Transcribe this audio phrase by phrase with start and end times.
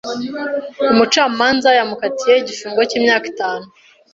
[0.91, 3.65] Umucamanza yamukatiye igifungo cy'imyaka itanu.